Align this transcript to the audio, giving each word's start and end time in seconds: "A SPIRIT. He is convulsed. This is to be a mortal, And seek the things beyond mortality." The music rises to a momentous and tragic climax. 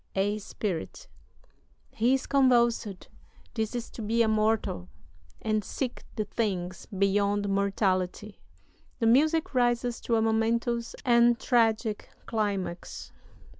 "A 0.15 0.39
SPIRIT. 0.39 1.07
He 1.91 2.15
is 2.15 2.25
convulsed. 2.25 3.07
This 3.53 3.75
is 3.75 3.91
to 3.91 4.01
be 4.01 4.23
a 4.23 4.27
mortal, 4.27 4.89
And 5.43 5.63
seek 5.63 6.01
the 6.15 6.25
things 6.25 6.87
beyond 6.87 7.47
mortality." 7.47 8.39
The 8.97 9.05
music 9.05 9.53
rises 9.53 10.01
to 10.01 10.15
a 10.15 10.21
momentous 10.23 10.95
and 11.05 11.39
tragic 11.39 12.09
climax. 12.25 13.11